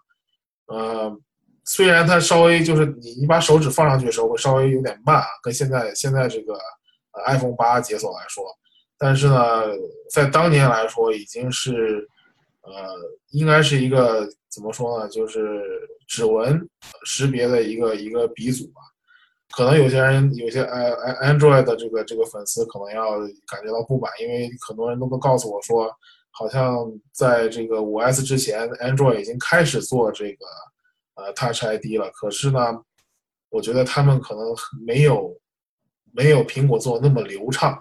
[0.68, 1.18] 呃，
[1.64, 6.58] 虽然它稍微就是你你把手指放上去的时候会稍微有点慢啊，跟现在现在这个。
[7.28, 8.44] iPhone 八解锁来说，
[8.98, 9.64] 但是呢，
[10.14, 12.08] 在当年来说，已经是，
[12.62, 12.72] 呃，
[13.32, 15.64] 应该是一个怎么说呢，就是
[16.08, 16.60] 指纹
[17.04, 18.82] 识别的一个一个鼻祖吧。
[19.56, 20.92] 可能有些人有些呃
[21.24, 25.92] Android 的这个这个粉丝可能要感觉到不满，因为很多人都都告诉我说，
[26.30, 26.78] 好像
[27.12, 30.46] 在这个五 S 之前，Android 已经开始做这个
[31.16, 32.10] 呃 Touch ID 了。
[32.12, 32.60] 可是呢，
[33.50, 34.44] 我觉得他们可能
[34.86, 35.36] 没有。
[36.14, 37.78] 没有苹果做的那么流畅，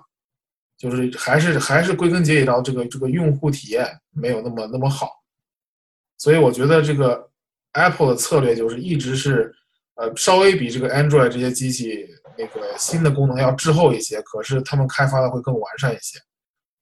[0.76, 5.10] 就是还是还是归根结底到这个这个用户体验没有那么那么好，
[6.16, 7.28] 所以我觉得这个
[7.72, 9.54] Apple 的策略就是一直是
[9.96, 16.18] 呃稍微比这个 Android 这些机器那个新的功能要滞后一些，可是他们开发的会更完善一些，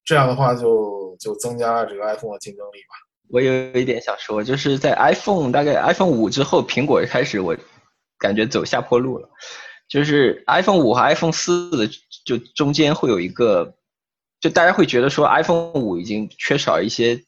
[0.05, 2.95] 这样的话就就增加了这个 iPhone 的竞争力吧。
[3.31, 7.55] 我有一点想说，就是在 iPhone 大概 iPhone 五之后，苹果开始我
[8.19, 9.29] 感觉走下坡路了。
[9.89, 11.89] 就是 iPhone 五和 iPhone 四的
[12.25, 13.75] 就中间会有一个，
[14.41, 17.25] 就大家会觉得说 iPhone 五已经缺少一些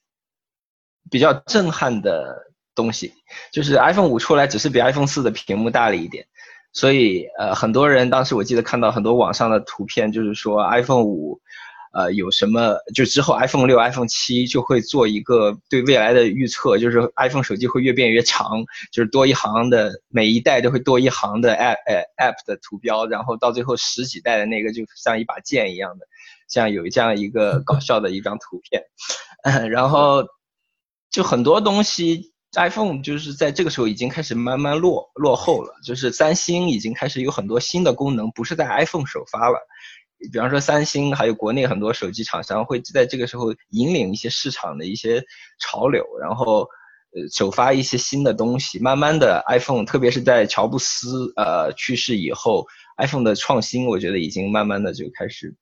[1.10, 3.14] 比较震撼的东西，
[3.50, 6.26] 就是 iPhone 五出来只是比 iPhone 四的屏幕大了一点，
[6.72, 11.40] 所以呃很多人当时我记得看到很多网上的图片，就是说 iPhone 五。
[11.92, 12.76] 呃，有什么？
[12.94, 26.06] 就之后 iPhone 六、iPhone 七就会做一个对未来的预测，就是 iPhone 手机会越变越长，就是多一行的，每一代都会多一行的 App 呃 App 的图标，然后到最后十几代的那个就像一把剑一样的，
[26.48, 28.84] 像有这样一个 搞笑的一张图片，
[29.68, 30.24] 然后
[31.10, 39.58] 就很多东西 iPhone 就是在这个时候已经开始慢慢落落后了，就是三星已经开始有很多新的功能不是在 iPhone 首发了。
[40.32, 45.24] 比方说，三星还有国内很多手机厂商会在这个时候引领一些市场的一些
[45.58, 46.68] 潮流，然后
[47.12, 48.78] 呃首发一些新的东西。
[48.78, 52.66] 慢慢的，iPhone 特别是在乔布斯呃去世以后
[52.98, 55.54] ，iPhone 的创新我觉得已经慢慢的就开始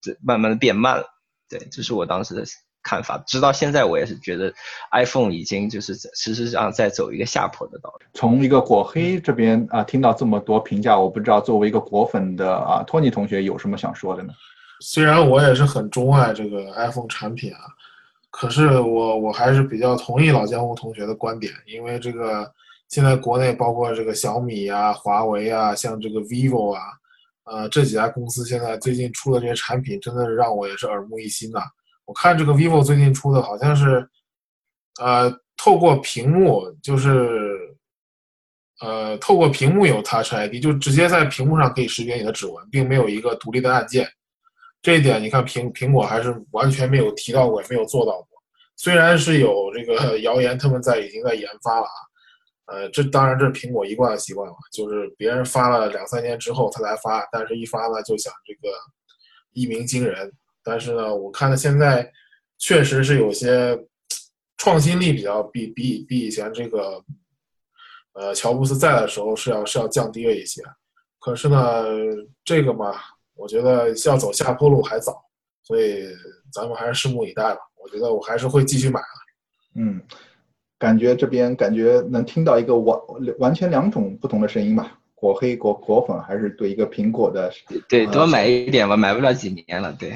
[0.00, 1.04] 这慢慢的变慢了。
[1.48, 2.44] 对，这是我当时的。
[2.88, 4.50] 看法，直到现在我也是觉得
[4.92, 8.00] ，iPhone 已经就是事实上在走一个下坡的道路。
[8.14, 14.32] 从一个果黑这边啊听到这么多评价，我不知道作为一个果粉的啊托尼同学有什么想说的呢？
[14.80, 17.60] 虽然我也是很钟爱这个 iPhone 产品啊，
[18.30, 22.50] 可是我我还是比较同意老江湖同学的观点，因为这个
[22.88, 26.80] 现在国内包括这个小米啊、华为啊，像这个 vivo 啊，
[27.44, 31.60] 呃这几家公司现在最近出的这些产品，真的是让我也是耳目一新呐。
[32.08, 34.08] 我看这个 vivo 最近出的好像是，
[34.98, 37.76] 呃，透过屏幕就是，
[38.80, 44.08] 呃，透过屏幕有 Touch ID，就直接在屏幕上可以识别你的指纹，并没有一个独立的按键。
[44.80, 48.28] 这一点你看苹苹果还是完全没有提到过，也没有做到过。
[48.74, 58.74] 虽然是有这个 谣言，他们在已经在研发了啊，呃，这当然这是苹果一贯的习惯了，就是别人发了两三年之后他才发，但是一发呢就想这个
[59.52, 60.32] 一鸣惊人。
[60.68, 62.12] 但是呢，我看到现在
[62.58, 63.78] 确实是有些
[64.58, 67.02] 创新力比较比比比以前这个
[68.12, 70.62] 呃乔布斯在的时候是要是要降低了一些。
[71.18, 71.84] 可是呢，
[72.44, 72.92] 这个嘛，
[73.34, 75.24] 我觉得要走下坡路还早，
[75.62, 76.04] 所以
[76.52, 77.60] 咱们还是拭目以待吧。
[77.82, 79.80] 我觉得我还是会继续买的。
[79.80, 80.02] 嗯，
[80.78, 83.00] 感觉这边感觉能听到一个完
[83.38, 84.97] 完全两种不同的声音吧。
[85.20, 87.50] 果黑果果粉还是对一个苹果的，
[87.88, 90.12] 对多买一点吧，买不了几年了，对。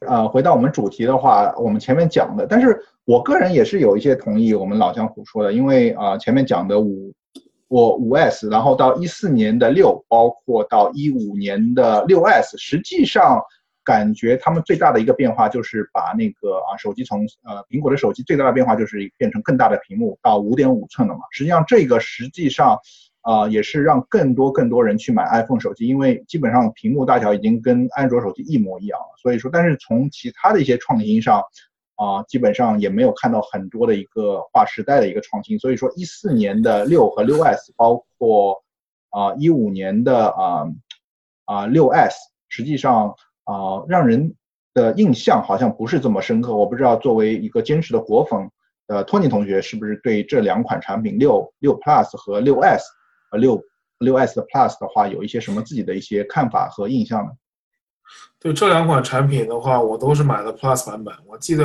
[0.08, 7.12] 呃，回到我们主题的话，我们前面讲的，但是我个人也是有一些同意我们老江湖说的，因为啊前面讲的五，
[7.68, 13.40] 我五 S，然后到一四年的六，包括到一五年的六 S，实际上。
[13.90, 21.22] 感觉他们最大的一个变化就是把那个啊手机从呃苹果的手机最大的变化就是变成更大的屏幕到五点五寸了嘛。
[21.32, 22.78] 实际上这个实际上
[23.22, 29.06] 啊也是让更多更多人去买 iPhone 手机，因为基本上屏幕大小已经跟安卓手机一模一样了。
[29.20, 31.42] 所以说，但是从其他的一些创新上
[31.96, 35.58] 啊，基本上也没有看到很多的一个划时代的一个创新。
[35.58, 38.62] 所以说，一四年的六和六 S，包括
[39.10, 40.68] 啊一五年的啊
[41.44, 42.16] 啊六 S，
[42.48, 43.16] 实际上。
[43.50, 44.32] 啊，让人
[44.74, 46.54] 的印象好像不是这么深刻。
[46.54, 48.48] 我不知道作为一个坚持的果粉，
[48.86, 52.84] 呃，托尼同学是不是对这两款产品六六 Plus 和六 S，
[53.32, 53.60] 呃六
[53.98, 57.32] 六 S 的 Plus 的话，有一些什么自己的一些看法和印象呢？
[58.38, 61.12] 对这两款产品的话，我都是买的 Plus 版本。
[61.26, 61.64] 我记得，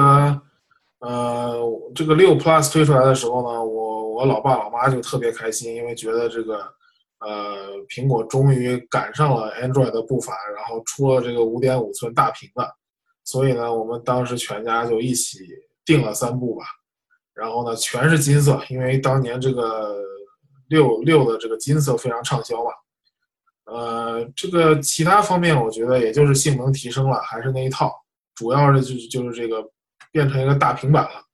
[1.02, 1.62] 呃，
[1.93, 6.75] 这个六 Plus 推出来的时候呢，我我老爸老妈就特别开心，因为觉得这个。
[7.26, 12.72] 呃，苹果终于赶上了 Android 的步伐，然后出了这个五点五寸大屏了。
[13.24, 15.40] 所以呢，我们当时全家就一起
[15.84, 16.64] 订了三部吧。
[17.34, 19.98] 然后呢，全是金色，因为当年这个
[20.68, 22.72] 六六的这个金色非常畅销嘛。
[23.66, 27.92] 呃，这个其他方面我觉得也就是性能提升了，还是那一套，
[28.36, 29.68] 主要是就是就是这个
[30.12, 31.26] 变成一个大平板了。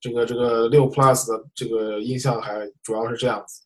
[0.00, 3.62] 这个这个六 Plus 的这个印象还主要是这样子。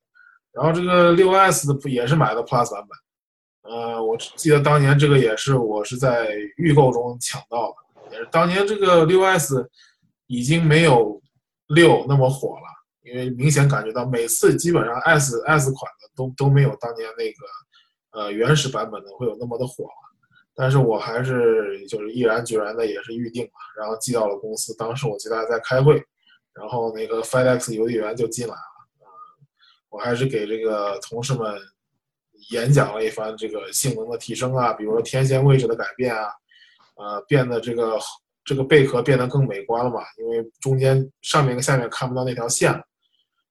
[0.57, 9.69] 然后这个六 S 的也是买的 Plus 版本，呃，我记得当年这个也是我是在预购中抢到的，也是当年这个六 S
[10.29, 11.21] 已经没有
[11.67, 12.63] 六那么火了，
[13.03, 19.91] 因为明显感觉到每次基本上 S S 款的都都没有当年那个呃原始版本的会有那么的火了。
[20.59, 24.75] 但是我还是就是毅然决然的也是预定了，然后寄到了公司。
[24.79, 26.03] 当时我记得还在开会，
[26.55, 28.76] 然后那个 FedEx 邮递员就进来了，
[29.97, 31.59] 我还是给这个同事们
[32.51, 36.29] 演讲了一番这个性能的提升啊，比如说天线位置的改变啊，
[36.97, 37.99] 呃，变得这个
[38.45, 42.83] 这个贝壳变得更美观了嘛，因为中间上面跟下面看不到那条线了。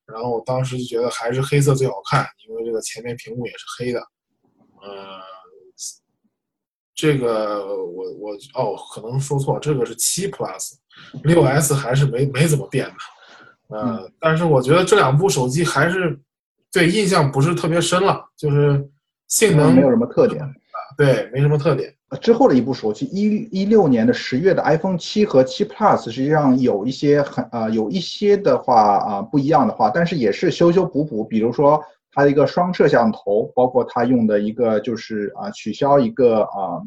[0.05, 3.99] 然后我当时就觉得还是黑色最好看，因为这个前面屏幕也是黑的，
[4.81, 5.19] 呃。
[6.97, 10.75] 这个我我哦，可能说错，这个是七 Plus，
[11.23, 16.17] 六 S 还是没没怎么变的，呃，但是我觉得这两部手机还是
[16.75, 18.87] 对印象不是特别深了，就是
[19.27, 20.49] 性能没有什么特点啊，
[20.97, 21.93] 对，没什么特点。
[22.21, 31.81] 之后的一部手机一一六年的十月的 iPhone 七和七 Plus，实际上有一些很啊有一些的话啊不一样的话，但是也是修修补补，比如说。
[32.17, 36.79] 它的一个双摄像头，包括它用的一个就是啊，取消一个啊，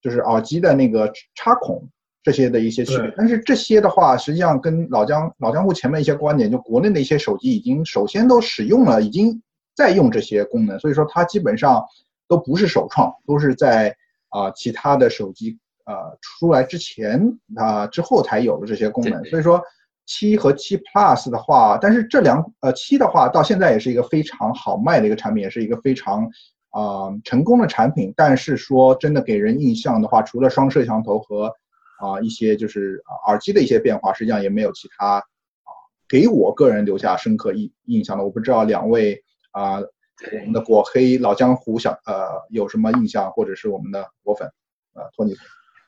[0.00, 1.86] 就是耳机的那个插孔，
[2.22, 3.12] 这些的一些区别。
[3.16, 9.42] 但是这些的话，实际上跟老江老江户前面一些观点，就国内的一些手机已经首先都使用了，已经
[9.74, 11.84] 在用这些功能，所以说它基本上
[12.28, 13.96] 都不是首创，都是在
[14.28, 19.62] 啊其他的手机呃出来之前啊之后才有的这些功能，所以说。
[20.04, 26.28] 七和七 Plus 的话，但是这两呃七的话到现在也是一个非常好卖的一个产品，也是一个非常
[26.70, 28.12] 啊成功的产品。
[28.16, 31.54] 但是说真的给人印象的话，除了双摄像头和
[32.02, 35.70] 啊一些就是耳机的一些变化，实际上也没有其他啊
[36.08, 38.24] 给我个人留下深刻印印象的。
[38.24, 44.48] 我不知道两位啊我们的果黑老江湖想呃有什么印象，或者是我们的果粉
[44.94, 45.36] 啊托尼。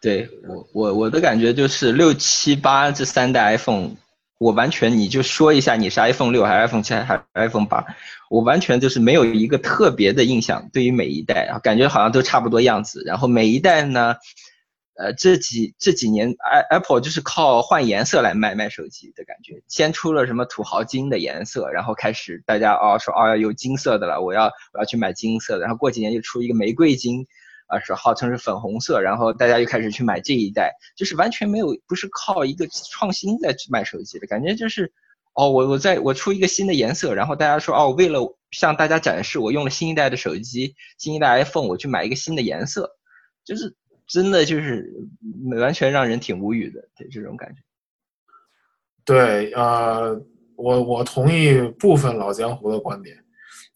[0.01, 3.97] 对我我我的感觉就是六七八这三代 iPhone。
[4.39, 7.87] 我完全，你就说一下你是 iPhone 六还是 iPhone 七还是 iPhone 八，
[8.29, 10.69] 我完全就是没有一个特别的印象。
[10.73, 13.03] 对于每一代啊，感觉好像都差不多样子。
[13.07, 14.17] 然后每一代呢，
[14.97, 16.35] 呃，这几这几年
[16.71, 19.63] ，Apple 就是靠换颜色来卖卖手机的感觉。
[19.69, 25.63] 先出了什么土豪金的颜色，然后开始大家哦说哦有金色的了，我要我要去买金色的。
[25.63, 27.27] 然后过几年就出一个玫瑰金。
[27.67, 34.93] 啊，是号称是粉红色，然后大家又开始去买这一代，就是完全没有，不是靠一个创新在卖手机的感觉，就是，
[35.33, 42.91] 哦，我我在我出一个新的颜色，然后大家说，哦，为了向大家展示我用了新一代的手机，新一代 iPhone，我去买一个新的颜色，
[43.47, 43.75] 就是
[44.07, 44.93] 真的就是
[45.61, 47.61] 完全让人挺无语的，对这种感觉。
[49.05, 50.21] 对，呃，
[50.57, 53.17] 我我同意部分老江湖的观点。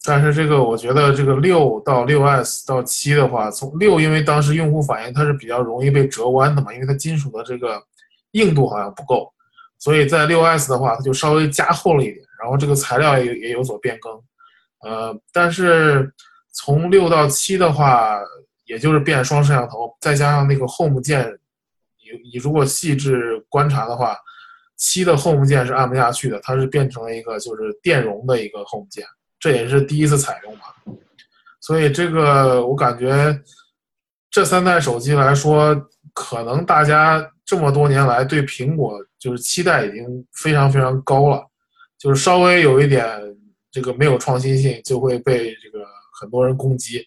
[0.05, 7.83] 但是这个，我觉得这个六到六 S 到七的话，从六，因为当时用户反映它是比较容易被折弯的嘛，因为它金属的这个
[8.31, 9.29] 硬度好像不够，
[9.77, 14.13] 所以在六 S 的话，它就稍微加厚了一点，然后这个材料也也有所变更，
[14.89, 16.09] 呃，但是
[16.53, 18.17] 从六到七的话，
[18.69, 21.25] 也就是变双摄像头，再加上那个 Home 键，
[21.97, 24.15] 你你如果细致观察的话，
[24.77, 29.03] 七的 Home 键是按不下去的，它是变成了一个就是电容的一个 Home 键。
[29.39, 30.65] 这也是第一次采用嘛，
[31.59, 33.41] 所以这个我感觉，
[34.29, 35.73] 这三代手机来说，
[36.13, 41.43] 可能大家这么多年来对苹果就是期待已经非常非常高了，
[41.97, 43.07] 就是稍微有一点
[43.71, 45.83] 这个没有创新性，就会被这个
[46.21, 47.03] 很多人攻击。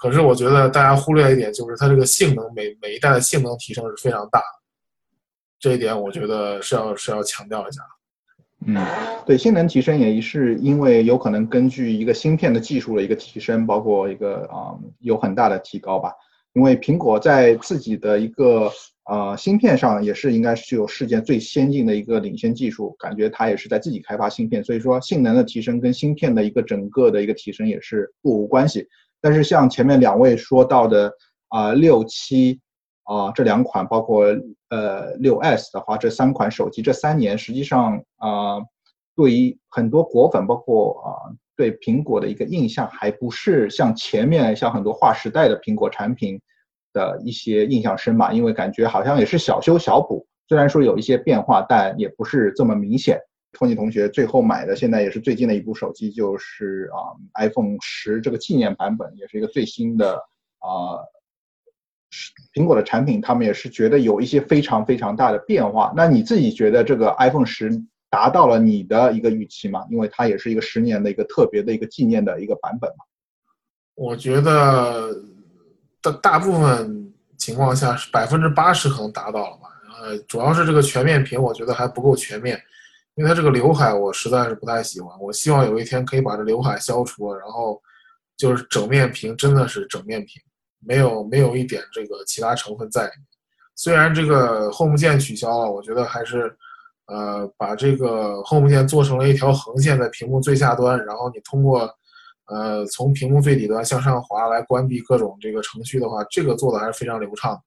[0.00, 4.44] 可是我觉得大家忽略一点，就是它这个性能每每一代的性能提升是非常大的，
[5.58, 7.82] 这一点我觉得是要是要强调一下。
[8.66, 8.76] 嗯，
[9.26, 16.14] 对，性能提升也是因为有可能根据一个芯片的技术的一个提升，包括一个啊有很大的提高吧。
[16.54, 18.70] 因为苹果在自己的一个
[19.04, 28.88] 呃芯片上也是应该是具有世界最先进的一个领先技术，感觉它也是在自己开发芯片，所以说性能的提升跟芯片的一个整个的一个提升也是不无关系。
[29.20, 31.12] 但是像前面两位说到的
[31.48, 32.60] 啊六七。
[33.04, 34.24] 啊，这两款包括
[34.68, 38.60] 呃六 S 的话，这三款手机这三年实际上啊，
[39.16, 41.10] 对于很多果粉，包括啊
[41.56, 46.40] 对苹果的一个印象，还不是像前面像很多划时代的苹果产品
[46.92, 48.32] 的一些印象深嘛？
[48.32, 53.18] 因为感觉好像也是小修小补，虽然说有一些变化，但也不是这么明显。
[53.52, 60.14] 托尼同学最后买的，现在也是最近的一部手机，就是啊 iPhone 十这个纪念版本，也是一个最新的
[60.58, 60.98] 啊。
[62.52, 65.92] 苹果的产品，他们也是觉得有一些非常非常大的变化。
[65.94, 67.70] 那你自己觉得这个 iPhone 十
[68.08, 69.86] 达到了你的一个预期吗？
[69.90, 73.04] 因为它也是一个十年的一个特别的一个纪念的一个版本嘛。
[73.94, 75.14] 我觉得
[76.02, 79.68] 大大部分情况下是百分之八十可能达到了吧。
[80.02, 82.60] 呃，主要是这个全面屏，我觉得还不够全面，
[83.14, 85.18] 因为它这个刘海我实在是不太喜欢。
[85.20, 87.80] 我希望有一天可以把这刘海消除，然后。
[88.36, 90.40] 就是整面屏，真的是整面屏，
[90.78, 93.26] 没有没有一点这个其他成分在里面。
[93.76, 96.50] 虽然这个 Home 键取消了，我觉得还是，
[97.04, 101.94] 呃，把这个 Home 键做成了一条横线在屏幕最下端，然后你通过，
[102.46, 107.62] 呃，从屏幕最底端向上滑来关闭各种这个程序的话，这个做的还是非常流畅。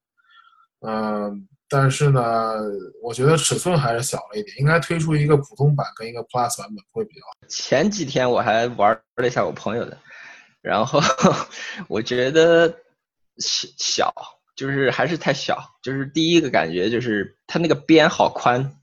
[0.80, 1.48] 嗯。
[1.76, 2.22] 但是呢，
[3.02, 7.48] 我觉得尺寸还是小了一点，应该推出一个普通版跟一个 Plus 版本会比较好。
[7.48, 9.98] 前几天我还玩了一下我朋友的，
[10.62, 11.02] 然后
[11.88, 12.72] 我觉得
[13.40, 14.14] 小小，
[14.56, 18.78] 就是还是太小，就是第一个感觉就是它那个边好宽，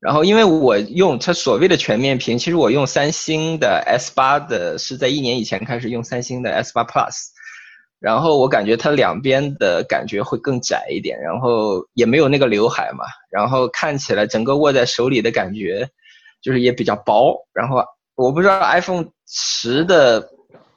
[0.00, 7.35] 然后因为我用它所谓的全面屏，其实我用三星的 S 八的，是在一年以前开始用三星的 S 八 Plus。
[7.98, 15.88] 然后我感觉它两边的感觉会更窄一点，然后也没有那个刘海嘛，然后看起来整个握在手里的感觉，
[16.42, 17.46] 就是也比较薄。
[17.52, 17.82] 然后
[18.14, 20.28] 我不知道 iPhone 十的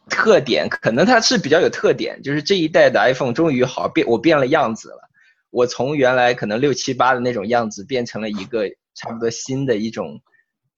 [0.09, 5.09] 特点，可能它是比较有特点，就是这一代的 iPhone 终于好变，我变了样子了。
[5.49, 10.21] 我从原来可能六七八的那种样子，变成了一个差不多新的一种。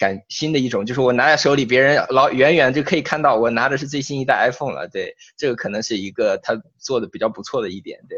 [0.01, 4.87] 感新的一种，就是我拿在手里，别人老远远就可以看到我拿的是最新一代 iPhone 了。
[4.87, 7.99] 对，这个可能是一个他做的比较不错的一点。
[8.09, 8.17] 对，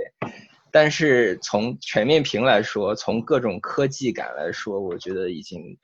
[0.71, 5.77] 但是从全面屏来说，从各种科技感来说，我觉得已经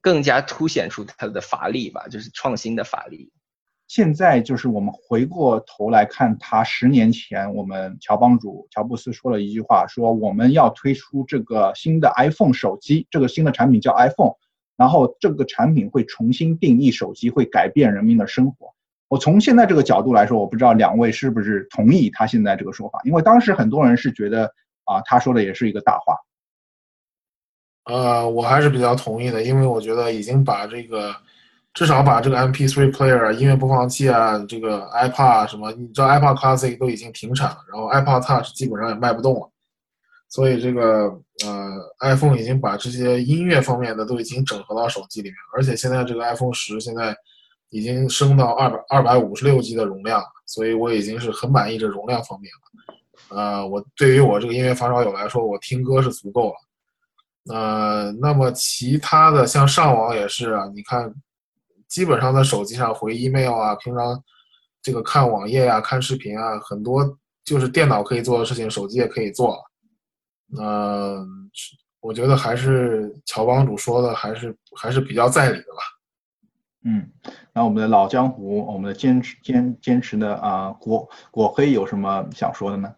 [0.00, 3.30] 更加凸显出它的乏力吧，就是创新的乏力。
[3.86, 14.34] 现在就是我们回过头来看，他十年前我们乔帮主乔布斯说了一句话，说我们要推出这个新的 iPhone 手机，这个新的产品叫 iPhone。
[14.76, 18.72] 然后这个产品会重新定义手机，会改变人民的生活。
[19.08, 24.44] 我从现在这个角度来说，我不知道两位是不是同意他现在这个说法，因为当时很多人是觉得
[24.84, 26.16] 啊，他说的也是一个大话。
[27.84, 31.14] 呃，我还是比较同意的，因为我觉得已经把这个
[31.74, 39.50] 至少把这个 MP3 player 音乐播放器啊，这个 iPad 什么，你知道 iPad Classic 都已经停产了，然后 iPad Touch 基本上也卖不动了。
[40.30, 47.16] 所以这个呃，iPhone 已经把这些音乐方面的都已经整合到手机里面，而且现在这个 iPhone 十现在
[47.70, 53.36] 已经升到二百二百五十六 G 的容量，所以我已经是很满意这容量方面了。
[53.36, 56.54] 呃，我对于我这个音乐发烧友来说，我听歌是足够了。
[57.52, 61.12] 呃，那么其他的像上网也是啊，你看，
[61.88, 64.22] 基本上在手机上回 email 啊，平常
[64.80, 69.62] 这个看网页啊、看视频啊，很多就是电脑可以做的事情，手机也可以做了。
[70.56, 71.50] 嗯，
[72.00, 75.82] 我觉得还是乔帮主说的还是还是比较在理的吧。
[76.84, 77.10] 嗯，
[77.52, 82.94] 那我们的老江湖，我们的坚持坚坚持的啊，果果黑有什么想说的呢？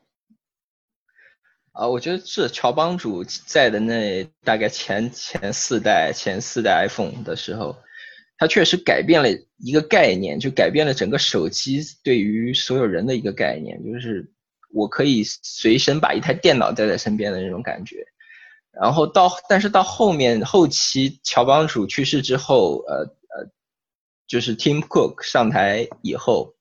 [1.73, 7.77] 啊，我觉得是乔帮主在的那大概前前四代前四代 iPhone 的时候，
[8.37, 14.31] 他确实改变了一个概念，就改变了整个手机对于所有人的一个概念，就是。
[14.77, 17.97] 我可以随身把一台电脑带在身边的那种感觉，
[18.71, 22.99] 然后到，但是到后面后期乔帮主去世之后，呃
[23.31, 23.49] 呃，
[24.29, 26.53] 就是 Tim Cook 上台以后，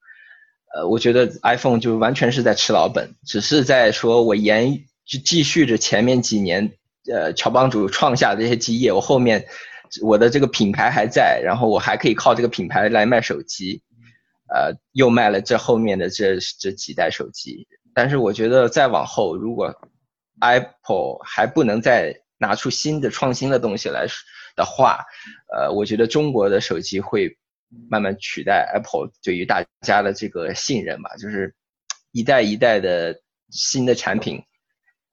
[0.74, 6.72] 呃，我觉得 iPhone 就完全是在吃老本，只是在说我延就继续着前面几年，
[7.14, 9.46] 呃，乔帮主创下的这些基业，我后面
[10.02, 13.82] 我的这个品牌还在，然后我还可以靠这个品牌来卖手机，
[14.48, 17.68] 呃，又卖了这后面的这这几代手机。
[17.96, 19.74] 但是我觉得再往后，如果
[20.42, 24.06] Apple 还不能再拿出新的创新的东西来
[24.54, 25.00] 的话，
[25.50, 27.38] 呃，我觉得中国的手机会
[27.90, 31.56] 慢慢取代 Apple 对于大家的这个信任吧，就是
[32.12, 33.18] 一代一代的
[33.50, 34.44] 新的产品，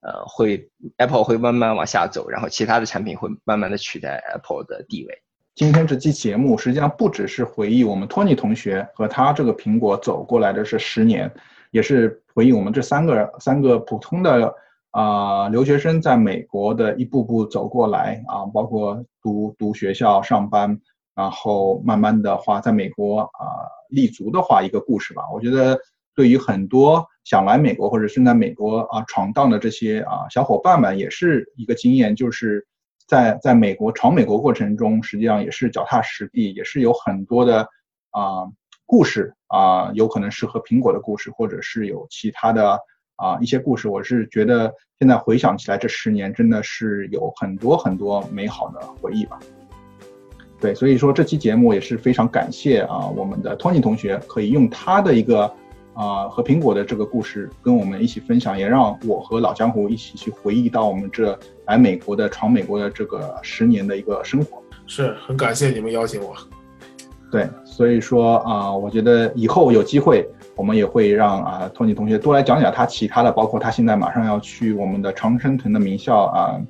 [0.01, 5.23] 呃，会 Apple 会慢慢往下走，然后其他的产品会慢慢的取代 Apple 的地位。
[5.55, 11.33] 今天这期节目实际上不只是回忆我们托尼同学和他这个苹果走过来的这十年。
[11.73, 14.55] 也是回应我们这三个三个普通的
[14.91, 20.81] 啊留学生在美国的一步步走过来啊，包括读读学校、上班，
[21.15, 25.23] 然后慢慢的话在美国啊立足的话一个故事吧。
[25.33, 25.79] 我觉得
[26.15, 32.67] 对于很多想来美国或者是在美国啊闯荡的这些啊小伙伴们，也是一个经验，就是
[33.07, 37.61] 在在美国闯美国过程中，实际上也是脚踏实地，也是有很多的
[38.11, 38.47] 啊。
[38.93, 42.79] 故事啊，有可能是和苹果的故事，或者是有其他的
[43.17, 43.89] 啊一些故事。
[43.89, 49.39] 我是觉得现在回想起来，这十年真的是有很多很多美好的回忆吧。
[50.61, 55.51] 对，所以说这期节目也是非常感谢啊，我们的托尼同学可以用他的一个
[55.95, 64.63] 啊和苹果的这个故事跟我们一起分享，也让我和老江湖一起去回忆到我们这来美国的闯美国的这个十年的一个生活。
[64.87, 66.37] 是很感谢你们邀请我。
[67.33, 76.61] 对，所以说啊、我觉得以后有机会，我们也会让啊托尼同学多来讲讲他其他的，包括他现在马上要去我们的常春藤的名校啊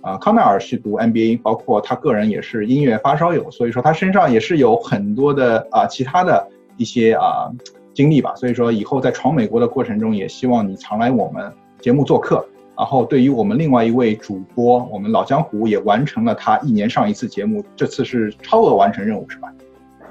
[0.00, 6.44] 啊康奈尔去读 MBA，包括他个人也是音乐发烧友，所以说他身上也是有很多的啊其他的
[6.76, 7.48] 一些啊
[7.94, 8.34] 经历吧。
[8.34, 12.44] 所以说以后在闯美国的过程中，也希望你常来我们节目做客。
[12.76, 19.52] 然后对于我们另外一位主播，我们老江湖也完成了他一年上一次节目，这次是超额完成任务是吧？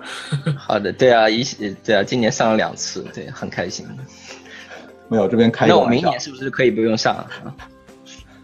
[0.57, 1.43] 好的，对啊，一
[1.83, 3.85] 对啊，今年上了两次，对，很开心。
[5.07, 7.55] 没有，这边开那我明年是不是可以不用上啊？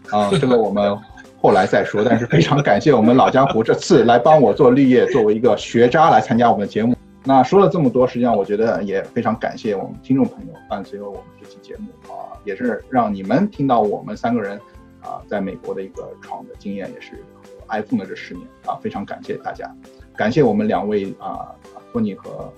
[0.09, 0.97] 啊，这个我们
[1.41, 2.03] 后来再说。
[2.03, 6.95] 但是非常感谢我们老江湖这次来帮我做绿叶，作为一个学渣来参加我们的节目。
[7.23, 14.59] 那说了这么多，实际上我觉得也非常感谢我们听众朋友伴随了我们这期节目啊，也是让你们听到我们三个人
[15.01, 19.71] 啊在美国的一个闯的经验，也是和 iPhone 的这十年啊，非常感谢大家，
[20.17, 21.51] 感谢我们两位啊
[21.91, 22.51] 托尼和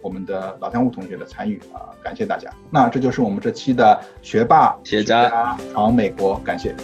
[0.00, 2.50] 我们的老江湖同学的参与啊，感谢大家。
[2.70, 6.74] 那这就是我们这期的学霸学渣闯美国，感谢。